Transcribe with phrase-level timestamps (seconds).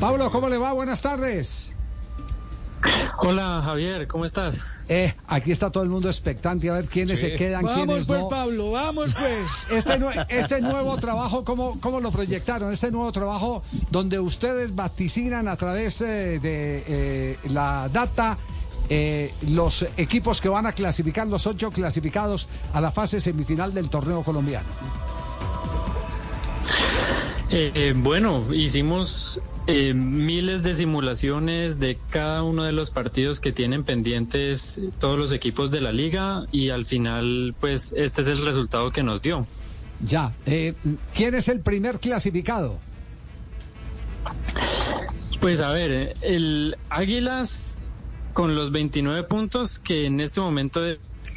[0.00, 0.72] Pablo, ¿cómo le va?
[0.72, 1.72] Buenas tardes.
[3.18, 4.60] Hola Javier, ¿cómo estás?
[4.88, 8.20] Eh, aquí está todo el mundo expectante a ver quiénes se quedan, vamos quiénes pues,
[8.20, 8.28] no.
[8.28, 9.50] Pablo, vamos pues.
[9.70, 12.70] Este, nue- este nuevo trabajo, ¿cómo, ¿cómo lo proyectaron?
[12.72, 18.36] Este nuevo trabajo donde ustedes vaticinan a través eh, de eh, la data
[18.90, 23.88] eh, los equipos que van a clasificar, los ocho clasificados a la fase semifinal del
[23.88, 24.66] torneo colombiano.
[27.56, 33.52] Eh, eh, bueno, hicimos eh, miles de simulaciones de cada uno de los partidos que
[33.52, 38.44] tienen pendientes todos los equipos de la liga y al final, pues este es el
[38.44, 39.46] resultado que nos dio.
[40.00, 40.74] Ya, eh,
[41.14, 42.80] ¿quién es el primer clasificado?
[45.40, 47.82] Pues a ver, eh, el Águilas
[48.32, 50.80] con los 29 puntos, que en este momento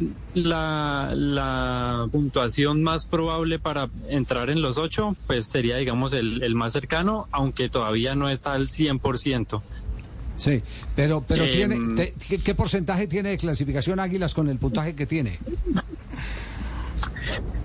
[0.00, 6.42] es la, la puntuación más probable para entrar en los ocho, pues sería, digamos, el,
[6.42, 9.60] el más cercano, aunque todavía no está al 100%.
[10.36, 10.62] Sí,
[10.96, 11.52] pero, pero Em.
[11.52, 15.38] tiene, te- ¿qué, qué porcentaje tiene de clasificación Águilas con el puntaje que tiene?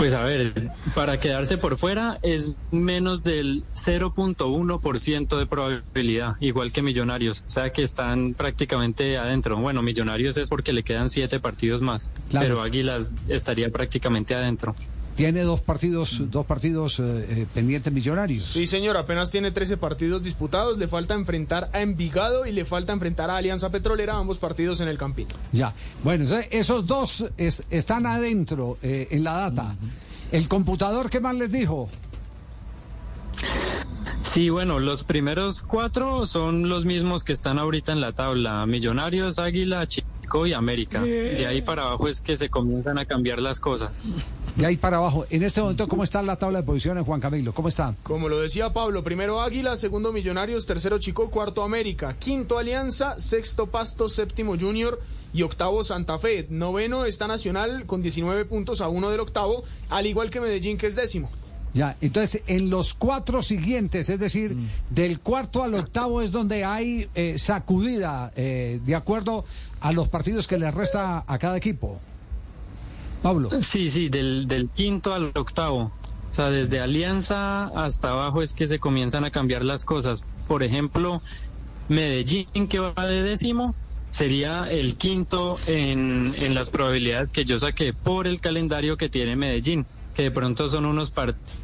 [0.00, 6.80] Pues a ver, para quedarse por fuera es menos del 0.1% de probabilidad, igual que
[6.80, 9.58] Millonarios, o sea que están prácticamente adentro.
[9.58, 12.46] Bueno, Millonarios es porque le quedan siete partidos más, Claro.
[12.46, 14.74] pero Águilas estaría prácticamente adentro.
[15.20, 18.42] Tiene dos partidos, dos partidos eh, eh, pendientes millonarios.
[18.42, 22.94] Sí, señor, apenas tiene 13 partidos disputados, le falta enfrentar a Envigado y le falta
[22.94, 25.36] enfrentar a Alianza Petrolera, ambos partidos en el Campito.
[25.52, 25.74] Ya.
[26.04, 29.76] Bueno, entonces, esos dos es- están adentro eh, en la data.
[30.32, 31.90] ¿El computador qué más les dijo?
[34.22, 39.38] Sí, bueno, los primeros cuatro son los mismos que están ahorita en la tabla, Millonarios,
[39.38, 41.02] Águila, Chico y América.
[41.02, 44.02] De ahí para abajo es que se comienzan a cambiar las cosas.
[44.56, 45.26] De ahí para abajo.
[45.30, 47.52] En este momento, ¿cómo está la tabla de posiciones, Juan Camilo?
[47.52, 47.94] ¿Cómo está?
[48.02, 53.66] Como lo decía Pablo, primero Águila, segundo Millonarios, tercero Chico, cuarto América, quinto Alianza, sexto
[53.66, 55.00] Pasto, séptimo Junior
[55.32, 56.46] y octavo Santa Fe.
[56.50, 60.88] Noveno está Nacional con 19 puntos a uno del octavo, al igual que Medellín que
[60.88, 61.30] es décimo.
[61.72, 64.56] Ya, entonces en los cuatro siguientes, es decir,
[64.90, 69.44] del cuarto al octavo es donde hay eh, sacudida eh, de acuerdo
[69.80, 72.00] a los partidos que le resta a cada equipo.
[73.22, 73.50] Pablo.
[73.62, 75.92] Sí, sí, del, quinto al octavo.
[76.32, 80.22] O sea, desde Alianza hasta abajo es que se comienzan a cambiar las cosas.
[80.46, 81.20] Por ejemplo,
[81.88, 83.74] Medellín, que va de décimo,
[84.10, 89.36] sería el quinto en, en las probabilidades que yo saqué por el calendario que tiene
[89.36, 91.59] Medellín, que de pronto son unos partidos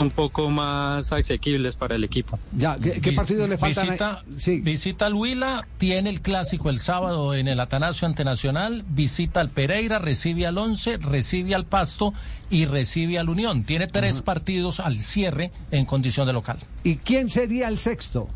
[0.00, 2.38] un poco más asequibles para el equipo.
[2.56, 3.86] Ya, ¿qué, qué partidos le faltan?
[3.86, 4.60] Visita, Sí.
[4.60, 9.98] visita al Huila, tiene el clásico el sábado en el Atanasio Antenacional, visita al Pereira,
[9.98, 12.14] recibe al Once, recibe al Pasto
[12.50, 13.64] y recibe al Unión.
[13.64, 16.58] Tiene tres partidos al cierre en condición de local.
[16.84, 18.28] ¿Y quién sería el sexto?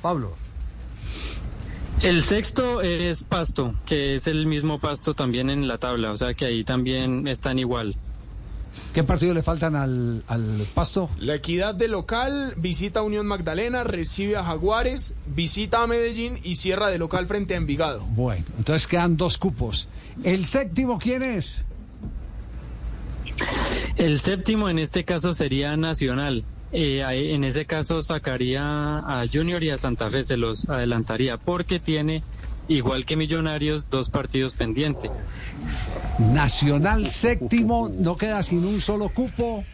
[0.00, 0.34] Pablo.
[2.02, 6.32] El sexto es Pasto, que es el mismo Pasto también en la tabla, o sea
[6.32, 7.96] que ahí también están igual.
[8.94, 11.10] ¿Qué partidos le faltan al, al Pasto?
[11.18, 16.56] La equidad de local visita a Unión Magdalena, recibe a Jaguares, visita a Medellín y
[16.56, 18.00] cierra de local frente a Envigado.
[18.10, 19.88] Bueno, entonces quedan dos cupos.
[20.24, 21.64] ¿El séptimo quién es?
[23.96, 26.44] El séptimo en este caso sería Nacional.
[26.70, 27.02] Eh,
[27.32, 32.22] en ese caso sacaría a Junior y a Santa Fe, se los adelantaría, porque tiene,
[32.68, 35.26] igual que Millonarios, dos partidos pendientes.
[36.18, 39.64] Nacional séptimo, no queda sin un solo cupo.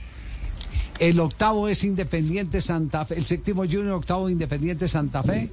[0.98, 3.16] El octavo es Independiente Santa Fe.
[3.16, 5.50] El séptimo Junior, octavo Independiente Santa Fe.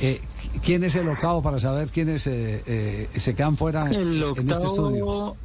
[0.00, 0.20] Eh,
[0.64, 5.36] ¿Quién es el octavo para saber quiénes eh, eh, se quedan fuera en, este estudio?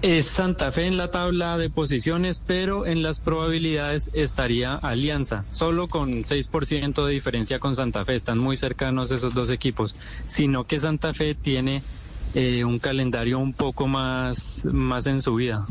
[0.00, 5.88] Es Santa Fe en la tabla de posiciones, pero en las probabilidades estaría Alianza, solo
[5.88, 8.14] con 6% de diferencia con Santa Fe.
[8.14, 11.82] Están muy cercanos esos dos equipos, sino que Santa Fe tiene
[12.34, 15.64] eh, un calendario un poco más, más en su vida.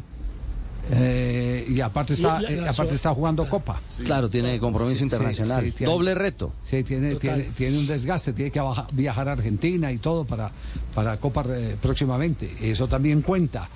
[0.89, 3.81] Eh, y aparte está, eh, la- aparte está jugando Copa.
[4.05, 5.63] Claro, tiene compromiso Sí, internacional.
[5.65, 6.53] sí, tiene- Doble reto.
[6.63, 8.61] Sí, tiene, tiene, tiene un desgaste, tiene que
[8.93, 10.49] viajar a Argentina y todo para,
[10.95, 12.49] para Copa eh, próximamente.
[12.61, 13.67] Eso también cuenta.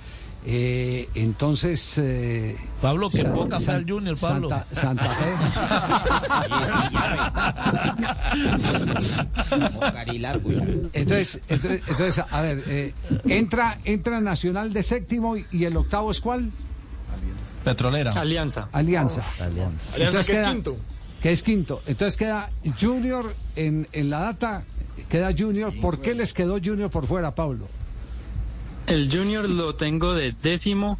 [0.44, 1.94] Eh, entonces.
[1.98, 4.48] eh, Pablo, que San- poca San- Junior, Pablo.
[4.48, 5.32] Santa, Santa Fe.
[10.92, 12.94] entonces, entonces, entonces, a ver, eh,
[13.26, 16.50] entra, entra Nacional de séptimo y, y el octavo es cuál?
[17.64, 18.10] Petrolera.
[18.12, 18.68] Alianza.
[18.72, 19.22] Alianza.
[19.40, 20.76] Alianza Entonces que es queda- quinto.
[21.22, 21.82] Que es quinto.
[21.86, 22.48] Entonces queda
[22.80, 24.64] Junior en, en la data,
[25.08, 25.72] queda Junior.
[25.80, 27.66] ¿Por qué les quedó Junior por fuera, Pablo?
[28.92, 30.98] El Junior lo tengo de décimo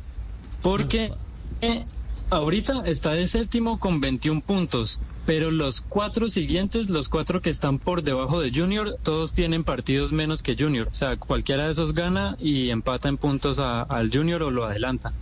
[0.62, 1.12] porque
[1.61, 1.85] eh,
[2.31, 7.79] Ahorita está de séptimo con 21 puntos, pero los cuatro siguientes, los cuatro que están
[7.79, 10.89] por debajo de Junior, todos tienen partidos menos que Junior.
[10.91, 14.65] O sea, cualquiera de esos gana y empata en puntos a- al Junior o lo
[14.65, 15.12] adelanta.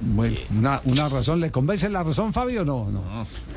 [0.00, 2.64] Bueno, una, una razón, ¿le convence la razón, Fabio?
[2.64, 3.02] No, no.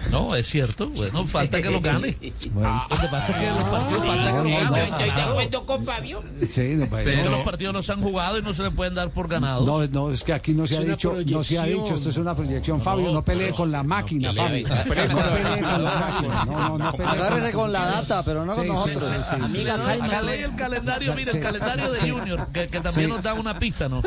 [0.10, 0.88] No, es cierto.
[0.88, 2.16] Bueno, falta que lo gane.
[2.52, 4.84] Bueno, Lo que pasa es que los partidos falta que lo no, gane.
[4.84, 6.24] Estoy de acuerdo con Fabio.
[6.50, 8.96] sí, no, pues, Pero los partidos no se han jugado y no se le pueden
[8.96, 9.66] dar por ganados.
[9.66, 12.18] No, no, es que aquí no se ha dicho, no se ha dicho, esto es
[12.18, 12.82] una proyección.
[12.82, 14.68] Fabio, no pelee con la máquina, Fabio.
[14.80, 16.46] No pelee con la máquina.
[16.46, 19.10] No, no, no pelee Agárrese con la data, pero no con nosotros.
[19.32, 19.78] Amiga,
[20.22, 24.02] lee el calendario, mire, el calendario de Junior, que, también nos da una pista, ¿no?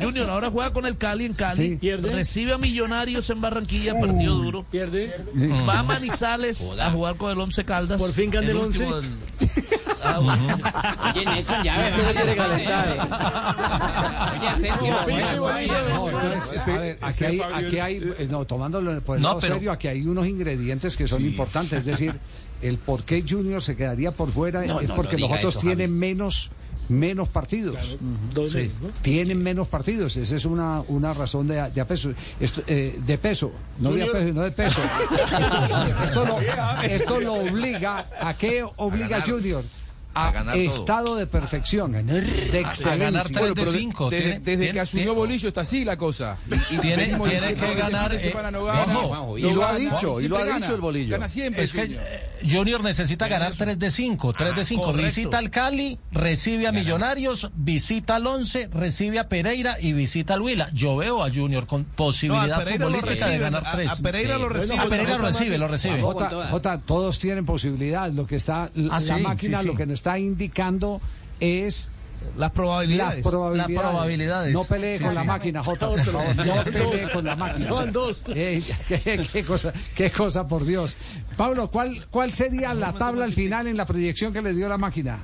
[0.00, 1.76] Junior ahora juega con el Cali en Cali, Sí.
[1.76, 2.12] Pierde.
[2.12, 4.64] recibe a Millonarios en Barranquilla, partido duro.
[4.70, 5.14] Pierde.
[5.68, 8.00] Va a Manizales a jugar con el Once Caldas.
[8.00, 9.08] Por fin gana el último Once.
[9.08, 9.18] del-
[10.02, 10.58] Ah, bueno.
[11.14, 11.92] Oye, Nelson, ya ves.
[11.94, 12.88] Usted no quiere calentar.
[14.38, 14.94] Oye, Asensio,
[15.36, 19.40] No, entonces, a ver, aquí hay, aquí hay, eh, no, tomándolo por el No, lado
[19.40, 21.80] pero- serio, aquí hay unos ingredientes que son importantes.
[21.80, 22.14] Es decir,
[22.62, 25.54] el por qué Junior se quedaría por fuera No, es no, porque no los otros
[25.56, 25.98] eso, tienen Javi.
[25.98, 26.50] menos
[26.88, 27.96] menos partidos.
[29.02, 30.16] Tienen menos partidos.
[30.16, 32.12] Esa es una, una razón de, de peso.
[32.40, 34.80] Esto, eh, de peso, no de peso, no de peso.
[35.38, 36.40] Esto, esto lo,
[36.82, 39.64] esto lo obliga a qué obliga Junior
[40.26, 42.02] a, estado de perfección, de A
[42.96, 43.52] ganar excelencia.
[43.52, 44.10] 3 de 5.
[44.10, 46.36] Desde, desde que asumió Bolillo está así la cosa.
[46.50, 50.20] Y- y Tiene- tiene que ganar, eh, no gana, ojo, y lo ha gana, dicho,
[50.20, 51.12] y lo ha dicho el Bolillo.
[51.12, 51.64] Gana siempre.
[51.64, 52.02] Es que Junior.
[52.06, 54.82] eh, Junior necesita ganar 3 de 5, 3 de 5.
[54.84, 55.06] correcto.
[55.06, 60.40] Visita al Cali, recibe a Millonarios, visita al Once, recibe a Pereira y visita al
[60.42, 60.70] Huila.
[60.72, 63.90] Yo veo a Junior con No, posibilidad futbolística de ganar a- 3.
[63.90, 64.80] a Pereira lo reciben.
[64.80, 66.00] A Pereira lo recibe, lo recibe.
[66.02, 68.10] Jota, todos tienen posibilidad.
[68.10, 71.00] Lo que está, la Ah, máquina lo que nos está indicando
[71.40, 71.90] es
[72.30, 73.26] Las las probabilidades.
[73.26, 73.74] probabilidades.
[73.76, 74.52] Las probabilidades.
[74.54, 75.16] No pelee Sí, con sí.
[75.16, 76.36] la máquina, Jota, por favor.
[76.46, 77.72] No pelee con la máquina.
[77.72, 78.22] Van dos.
[78.28, 80.96] Eh, qué, qué cosa, qué cosa, por Dios.
[81.36, 84.78] Pablo, ¿cuál, ¿cuál sería la tabla al final en la proyección que le dio la
[84.78, 85.18] máquina?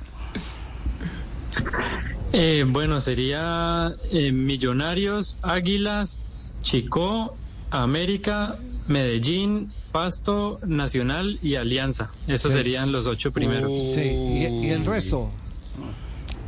[2.33, 6.25] Eh, bueno, sería eh, Millonarios, Águilas,
[6.63, 7.35] Chicó,
[7.71, 8.57] América,
[8.87, 12.11] Medellín, Pasto, Nacional y Alianza.
[12.27, 13.71] Esos serían los ocho primeros.
[13.71, 15.31] Sí, y, y el resto.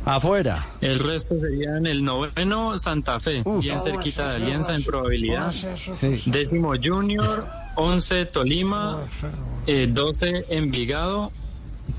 [0.04, 0.66] Afuera.
[0.80, 5.52] El resto serían el noveno Santa Fe, bien cerquita de Alianza en probabilidad.
[5.52, 6.22] Sí.
[6.24, 9.00] Décimo Junior, 11 Tolima,
[9.66, 11.30] eh, 12 Envigado,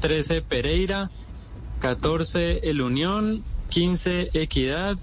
[0.01, 1.11] 13 Pereira,
[1.81, 4.97] 14 El Unión, 15 Equidad,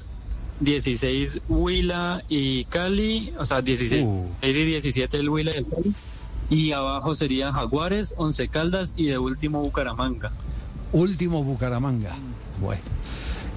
[0.61, 4.05] 16 Huila y Cali, o sea, 16
[4.43, 5.95] y 17 el Huila y el Cali.
[6.49, 10.31] Y abajo serían Jaguares, 11 Caldas y de último Bucaramanga.
[10.93, 12.15] Último Bucaramanga.
[12.61, 12.81] Bueno.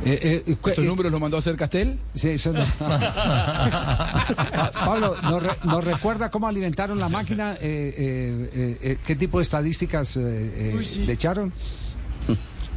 [0.06, 2.00] Eh, eh, cu- ¿Estos eh, números los mandó a hacer Castel?
[2.16, 2.64] Sí, eso no.
[2.80, 7.54] Pa- Pablo, ¿nos, re- nos recuerda cómo alimentaron la máquina?
[7.56, 11.52] Eh, eh, eh, eh, ¿Qué tipo de estadísticas eh, eh, le echaron?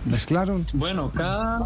[0.05, 0.67] ¿Mezclaron?
[0.73, 1.61] Bueno, cada,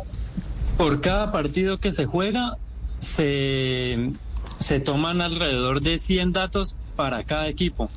[0.76, 2.56] por cada partido que se juega,
[2.98, 4.12] se,
[4.58, 7.90] se toman alrededor de 100 datos para cada equipo.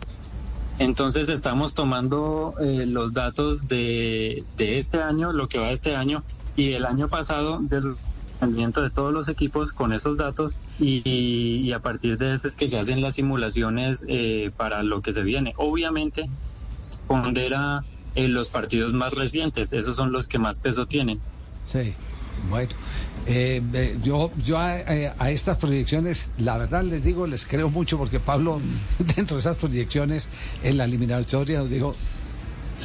[0.77, 6.23] Entonces estamos tomando eh, los datos de, de este año, lo que va este año
[6.55, 7.95] y el año pasado del
[8.39, 12.55] rendimiento de todos los equipos con esos datos y, y a partir de eso es
[12.55, 15.53] que se hacen las simulaciones eh, para lo que se viene.
[15.57, 16.29] Obviamente,
[17.07, 17.83] pondera
[18.15, 21.19] eh, los partidos más recientes, esos son los que más peso tienen.
[21.65, 21.94] Sí,
[22.49, 22.71] bueno.
[23.25, 27.69] Eh, eh, yo yo a, eh, a estas proyecciones, la verdad les digo, les creo
[27.69, 28.59] mucho porque Pablo,
[29.15, 30.27] dentro de esas proyecciones,
[30.63, 31.95] en la eliminatoria, os digo,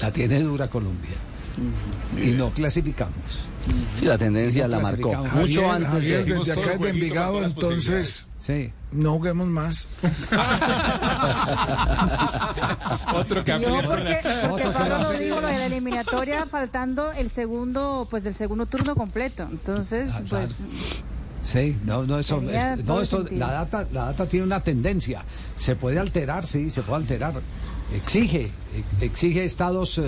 [0.00, 1.14] la tiene dura Colombia.
[2.22, 3.14] Y no clasificamos.
[3.98, 5.14] Sí, la tendencia No la marcó.
[5.14, 6.34] Mucho Javier, antes Javier, de...
[6.34, 8.70] desde acá desde Envigado, entonces Sí.
[8.92, 9.88] no juguemos más.
[13.14, 17.12] Otro que No, porque, porque Otro que Pablo lo dijo, lo de la eliminatoria, faltando
[17.12, 19.46] el segundo, pues el segundo turno completo.
[19.50, 20.54] Entonces, Ah, pues,
[21.42, 25.22] Sí, no, no, eso, es- no, eso, la data, la data tiene una tendencia.
[25.58, 27.34] Se puede alterar, sí, se puede alterar.
[27.92, 28.42] Exige,
[28.76, 30.02] ex- exige estados eh,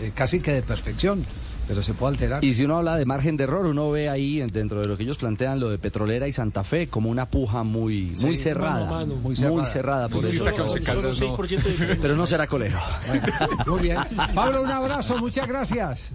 [0.00, 1.24] eh, casi que de perfección,
[1.68, 2.44] pero se puede alterar.
[2.44, 4.96] Y si uno habla de margen de error, uno ve ahí en- dentro de lo
[4.96, 8.80] que ellos plantean lo de Petrolera y Santa Fe como una puja muy, muy cerrada.
[8.80, 9.14] mano a mano.
[9.16, 10.08] Muy Muy cerrada.
[10.08, 10.44] por Sí, eso.
[10.44, 11.36] Solo no.
[11.36, 11.98] 6% de diferencia.
[12.02, 12.78] Pero no será colero.
[13.06, 13.22] Bueno,
[13.66, 13.96] muy bien.
[14.34, 16.10] Pablo, un abrazo, muchas gracias.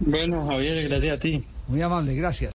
[0.00, 1.44] Bueno, Javier, gracias a ti.
[1.68, 2.48] Muy amable, gracias.